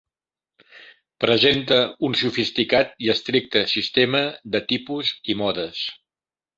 Presenta 1.25 1.77
un 2.09 2.17
sofisticat 2.23 2.97
i 3.07 3.13
estricte 3.17 3.65
sistema 3.77 4.27
de 4.57 4.67
tipus 4.75 5.17
i 5.35 5.41
modes. 5.47 5.89